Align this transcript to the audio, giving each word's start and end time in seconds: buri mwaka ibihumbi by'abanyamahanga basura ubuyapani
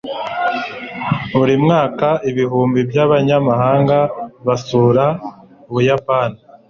buri 1.35 1.55
mwaka 1.63 2.07
ibihumbi 2.29 2.79
by'abanyamahanga 2.89 3.97
basura 4.47 5.05
ubuyapani 5.69 6.37